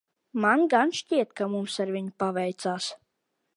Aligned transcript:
Man 0.45 0.63
gan 0.73 0.93
šķiet, 0.99 1.35
ka 1.41 1.49
mums 1.57 1.77
ar 1.85 1.93
viņu 1.99 2.17
paveicās. 2.25 2.91